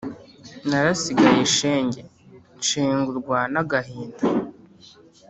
[0.69, 2.01] narasigaye, shenge,
[2.59, 4.23] nshengurwa n'agahinda